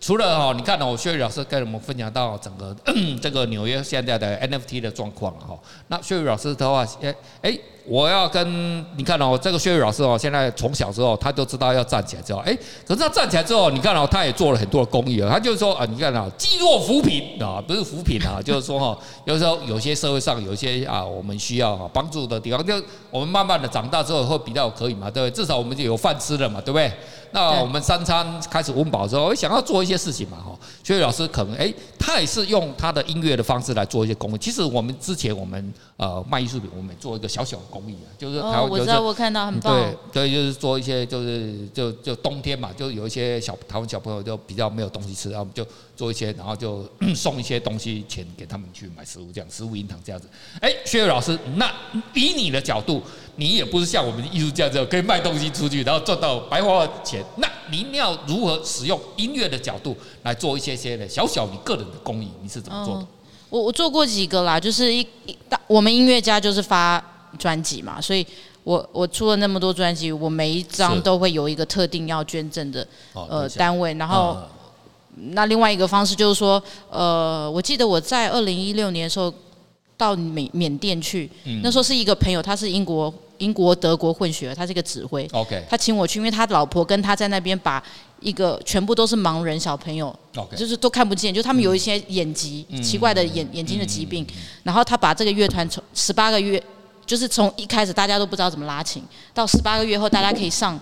[0.00, 2.76] 除了哈，你看呢，我薛宇老师跟我们分享到整个
[3.22, 5.58] 这个纽约现在的 NFT 的状况了哈。
[5.88, 15.28] 那薛宇老师的话，哎哎，我要跟你看哦，这个薛宇老师哦，现在从小之后他就知道要站起来之后，哎，可是他站起来之后，你看哦，他也做了很多的公益啊。
[15.30, 22.74] 他就是说啊，你看啊，济弱扶贫啊，不是扶贫啊，就是说哈，有时候有些社会上有些啊，我们需要帮助的地方，就
[23.10, 25.30] 我们慢慢的长大之后会比较可以嘛，对不对？
[25.30, 26.90] 至少我们就有饭吃了嘛，对不对？
[27.32, 30.56] 那我们三餐开始温饱之后，想要做一些事情嘛，哈。
[30.84, 34.38] 薛宇老师可能哎，他也是用他的音乐的方式来做一些公益。
[34.38, 39.74] 其实我们之前我们呃卖艺术品，我们做一个小小的公益啊，就是台湾、哦、我知道我看到很棒。
[40.12, 50.28] 对对，就是做一些就是就就冬天嘛，就有一些小台湾小朋友就比较没有东西吃，然后我们就做一些，然后就 送一些东西钱给他们去买食物，这样食物银行这样子。
[50.60, 51.68] 哎，薛宇老师，那
[52.14, 53.02] 以你的角度。
[53.36, 57.20] 你也不是像我们艺术家这样可以卖东西出去，然后赚到白花花钱。
[57.38, 62.28] 那你要如何使用音乐的角度来做一些些的小小你个人的公益？
[62.40, 63.00] 你是怎么做的？
[63.02, 63.06] 嗯、
[63.50, 65.04] 我我做过几个啦，就是一
[65.48, 67.04] 大我们音乐家就是发
[67.38, 68.26] 专辑嘛，所以
[68.62, 73.94] 我我出了那么多专辑，我每一张都会有一个特定要捐赠的呃单位。
[73.94, 74.38] 然后
[75.32, 79.32] 那另外一个方式就是说，呃，我记得我在二零一六年的时候
[79.96, 81.30] 到缅缅甸去，
[81.62, 83.12] 那时候是一个朋友，他是英国。
[83.38, 85.28] 英国、德国混血，他是一个指挥。
[85.32, 87.82] OK，他请我去，因为他老婆跟他在那边把
[88.20, 90.16] 一个全部都是盲人小朋友
[90.56, 94.24] 就是都看不见，就他们有一些眼疾、嗯、奇怪的眼眼睛的疾病。
[94.62, 96.62] 然后他把这个乐团从十八个月，
[97.06, 100.78] 就是从一开始大家都不知道怎么拉琴，到十八个月后大家可以上。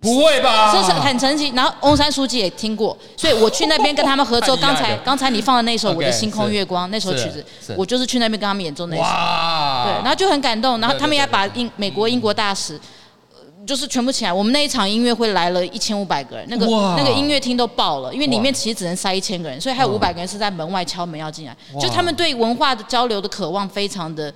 [0.00, 0.70] 不会吧？
[0.70, 1.50] 这是很神奇。
[1.56, 4.54] 然后翁山书记也听过，所以我去那边跟他们合作。
[4.60, 7.42] 刚才刚才你放的那首《我的星空月光》那首曲子，
[7.74, 9.02] 我就是去那边跟他们演奏那首。
[9.02, 10.78] 对，然后就很感动。
[10.78, 12.78] 然后他们也把英美国英国大使，
[13.66, 14.32] 就是全部起来。
[14.32, 16.66] 我们那一场音乐会来了一千五百个人，那个
[16.98, 21.56] 那个音乐厅都爆了，因为里面其实只能塞一千个人，所以还有五百个人是在门外敲门要进来。
[21.80, 24.30] 就他们对文化的交流的渴望非常的。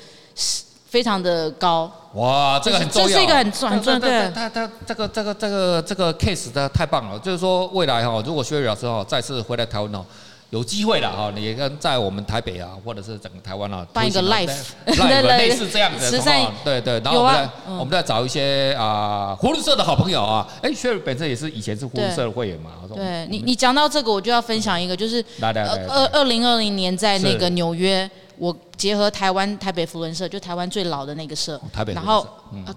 [0.89, 4.01] 非常的高哇，这个很重要，这是一个很很重要。
[4.01, 10.03] 对，他他这个这个这个这个 case 的太棒了，就是说未来哈，如果薛宇老师哈再次回来台湾哦，
[10.49, 14.51] 有机会了哈，你也跟在我们台北啊，或者是整个台湾啊，办一个 life
[15.37, 28.11] 类似这样子的话，对对，然后我们再我们再找一些啊葫芦社的好朋友啊，哎，薛宇本身也是以前是葫芦社的会员嘛，对你你讲到这个，我就要分享一个，就是二二零二零年在那个纽约。
[28.39, 31.61] 我结合台湾台北福文社，就台湾最老的那个社，
[31.95, 32.27] 然后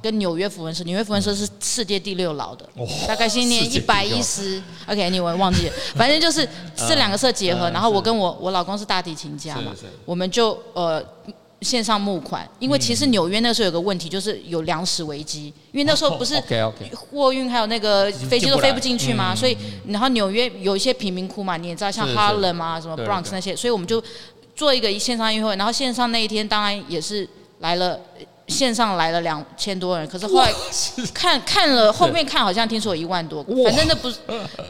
[0.01, 2.67] 跟纽约福文社，纽约福文社是世界第六老的，
[3.07, 9.71] 大概今年一百一十，OK，你我忘记了， 反正就是这两个社结合，然后我跟我我老公是大提琴家嘛，
[10.05, 11.03] 我们就呃
[11.61, 16.41] 线上募款，因为其实纽约那时候有个问题，就是有粮食危机，因为那时候不是
[16.95, 19.55] 货运还有那个飞机都飞不进去嘛，所以
[19.87, 24.03] 然后纽约有一些贫民窟嘛，你也知道像哈伦啊、什么 Bronx 那些，所以我们就
[24.61, 27.27] 做一个线上音乐会，然后线上那一天当然也是
[27.61, 27.99] 来了。
[28.47, 30.51] 线上来了两千多人，可是后来
[31.13, 34.17] 看看了后面看好像听说有一万多，反正那不是，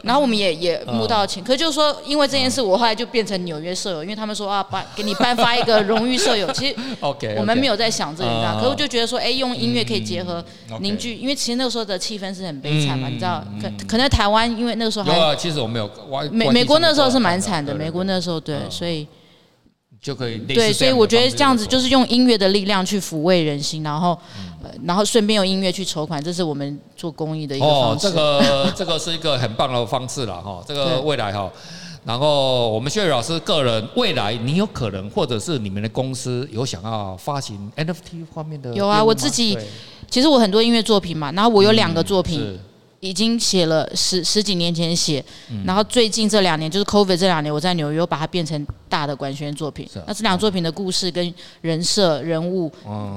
[0.04, 6.76] 然后我们也也募到钱，可是就是说因为这件事，我后来就变成纽约舍友，因为他们说啊，颁给你颁发一个荣誉舍友， 其实
[7.36, 10.44] 我们没有在想这个，可是我就觉得说，哎，用音乐可以结合
[10.78, 15.90] 凝聚，因为其实那个时候的气氛是很悲惨嘛，你知道，可可能台湾因为那个时候还，其实我没有，
[16.30, 19.08] 美美国那时候是蛮惨的，美国那时候对，所以。
[20.02, 28.08] 就可以对，所以我觉得这样子就是用音乐的力量去抚慰人心，然后，嗯、然后顺便用音乐去筹款，这是我们做公益的一个方式。
[28.08, 30.60] 哦，这个这个是一个很棒的方式了哈。
[30.66, 31.48] 这个未来哈，
[32.04, 38.74] 然后我们薛宇老师个人未来，你有可能或者是你们的公司有想要发行 NFT 方面的？
[38.74, 39.56] 有啊，我自己
[40.10, 42.40] 其实我很多音乐作品嘛，然后我有两个作品。
[42.42, 42.58] 嗯
[43.02, 45.22] 已经写了十十几年前写，
[45.66, 49.88] 然后最近这两年就是 COVID 这两年，我在纽约我把它变成大的管弦作品。
[50.06, 52.70] 那这两作品的故事跟人设、人物、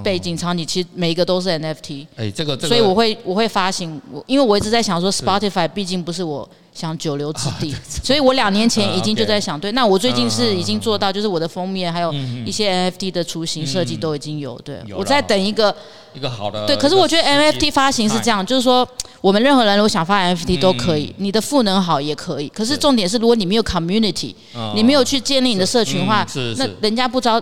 [0.04, 2.08] 背景、场景，其实每一个都是 NFT。
[2.16, 12.14] 哎，这个，所以我会我会发行，我因为我一直在想说，Spotify 毕竟不是我想久留之地， 所以我两年前已经就在想，对，那我最近是已经做到，就是我的封面还有
[12.46, 15.76] 一些 NFT 的雏形设计都已经有，对，我在等一个
[16.14, 16.68] 一个好的。
[16.68, 18.88] 对，可是我觉得 NFT 发行是这样，就是说。
[19.22, 22.48] 我们任何人如果想发 NFT 都可以，你的赋能好也可以。
[22.50, 24.36] 可是重点是，如果你没有 community，
[24.76, 26.24] 你没有去建立你的社群化，
[26.58, 27.42] 那人家不知道，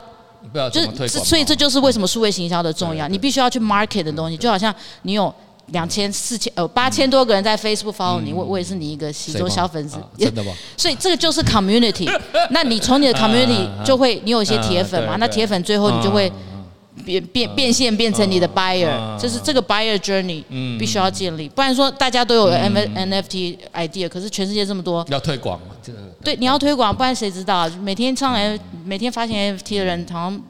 [0.69, 3.05] 就是所以这就是为什么数位行销的重要。
[3.09, 5.33] 你必须要去 market 的东西，就好像你有
[5.67, 10.51] 两千、四千、呃八千多个人在 Facebook follow 你，我我也是你一个其中小粉丝，真的吗？
[10.77, 12.09] 所以这个就是 community。
[12.51, 15.15] 那你从你的 community 就会，你有一些铁粉嘛？
[15.19, 16.31] 那铁粉最后你就会。
[17.03, 20.43] 变变变现变成你的 buyer，就是这个 buyer journey
[20.77, 22.71] 必须要建立，不然说大家都有 N
[23.09, 27.67] NFT idea，可是全世界这么多，要推广嘛，这个对，你要推广，不然谁知道？
[27.81, 30.41] 每天上来每天发行 NFT 的人好像。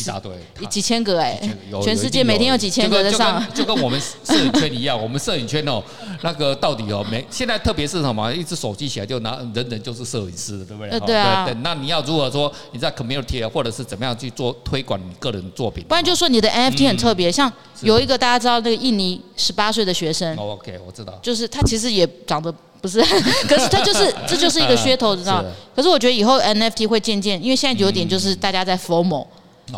[0.00, 0.32] 一大堆，
[0.68, 1.38] 几千个哎，
[1.82, 5.82] 全世界每天有几千个在上，就跟我们摄影圈一样，我们摄影圈哦，
[6.22, 11.00] 那个到底哦，没现在特别是什么，一只手机起来就拿，人人就是摄影师，对不对？
[11.00, 11.48] 对啊。
[11.62, 15.84] 那你要如何说你在 community 或者是怎么样去做推广你个人作品？
[15.88, 23.00] 不然就说你的 NFT 很特别，像有一个大家知道那个印尼十八岁的学生，OK，我知道，就是他其实也长得不是，
[23.46, 25.44] 可是他就是这就是一个噱头， 知道？
[25.76, 29.26] 可是我觉得以后 NFT 会渐渐，因为现在有点就是大家在 FOMO。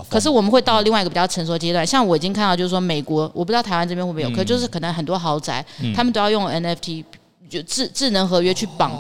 [0.09, 7.05] 可是我们会到另外一个比较成熟阶段，像我已经看到，就是说美国，我不知道台湾这边会不会有，可就是可能很多豪宅，他们都要用 NFT
[7.49, 8.91] 就智智能合约去绑，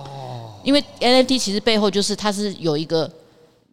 [0.62, 3.10] 因为 NFT 其实背后就是它是有一个，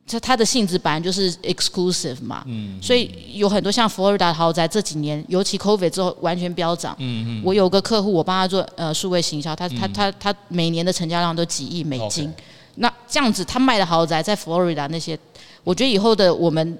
[0.07, 2.43] 它它的性质本来就是 exclusive 嘛，
[2.81, 6.97] 所以有很多像佛罗里达豪宅这几年，尤其 COVID 之后完全飙涨。
[7.43, 12.33] 我有个客户，我帮他做呃数位行销，他他他他每年的成交量都几亿美金，
[12.75, 15.19] 那这样子他卖的豪宅在佛罗里达那些，
[15.63, 16.79] 我觉得以后的我们。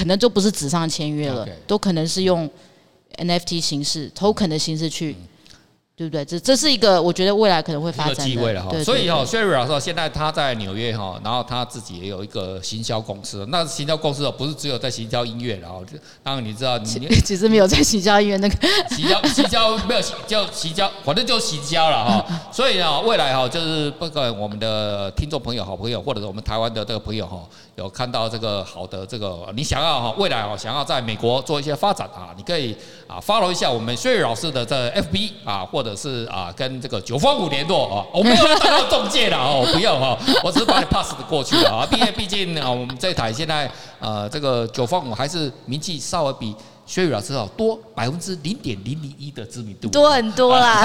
[0.00, 2.48] 可能就不是纸上签约了，都可能是用
[3.18, 5.14] NFT 形式、token 的形式去。
[6.00, 6.24] 对不对？
[6.24, 8.70] 这这是一个我觉得未来可能会发展的机会了哈。
[8.82, 13.44] 所以哈，Sherry 老师现在他在纽约哈，然后他自己也有一个行销公司。
[13.50, 15.84] 那行销公司哦，不是只有在行销音乐，然后
[16.22, 16.86] 当然你知道，你
[17.20, 18.56] 其实没有在行销音乐那个
[18.96, 22.26] 行销行销没有就行销，反正就行销了哈。
[22.50, 32.74] 所以啊，未来哈，就是不管我们的听众朋友、好朋友，或者是我们台湾的这个朋友哈，有看到这个好的这个，你想要哈，未来哦，想要在美国做一些发展啊，你可以
[33.06, 35.89] 啊，follow 一下我们 Sherry 老师的这 FB 啊，或者。
[35.96, 46.54] 是啊，跟这个九方五联络啊，我没有要中介了哦，不要哈， 我只是把你 pass 过去了啊，毕毕竟啊，我们这台现在呃，这个九方五还是名气稍微比
[46.90, 50.84] 薛宇老师哦多百分之零点零零一的知名度，多很多啦。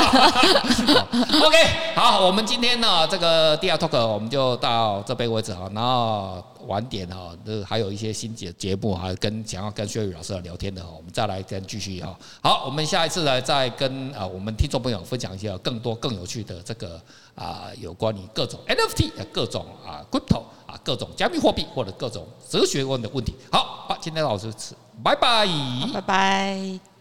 [1.43, 1.57] OK，
[1.95, 6.43] 好，我们今天呢这个第二 talk 我们就到这边为止啊，然后。
[6.67, 12.17] 晚点哈，这还有一些新节节目哈，跟想要跟薛宇老师聊天的哈，我们再来跟继续哈。
[12.41, 16.99] 好，我们下一次呢，再跟啊我们听众朋友分享一些更多更有趣的这个
[17.35, 23.35] 啊有关于各种 NFT 各种啊 Crypto 啊各种加密货币或者各种哲学问的问题。
[23.51, 24.51] 好，好，今天老师
[25.03, 25.45] 拜拜，
[25.93, 26.94] 拜拜。